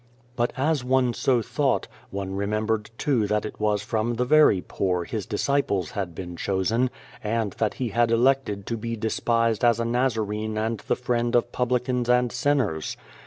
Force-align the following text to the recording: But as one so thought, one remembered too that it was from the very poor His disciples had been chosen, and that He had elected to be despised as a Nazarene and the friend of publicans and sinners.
But 0.35 0.51
as 0.57 0.83
one 0.83 1.13
so 1.13 1.43
thought, 1.43 1.87
one 2.09 2.33
remembered 2.33 2.89
too 2.97 3.27
that 3.27 3.45
it 3.45 3.59
was 3.59 3.83
from 3.83 4.15
the 4.15 4.25
very 4.25 4.59
poor 4.67 5.03
His 5.03 5.27
disciples 5.27 5.91
had 5.91 6.15
been 6.15 6.35
chosen, 6.35 6.89
and 7.23 7.53
that 7.59 7.75
He 7.75 7.89
had 7.89 8.09
elected 8.09 8.65
to 8.65 8.77
be 8.77 8.95
despised 8.95 9.63
as 9.63 9.79
a 9.79 9.85
Nazarene 9.85 10.57
and 10.57 10.79
the 10.79 10.95
friend 10.95 11.35
of 11.35 11.51
publicans 11.51 12.09
and 12.09 12.31
sinners. 12.31 12.97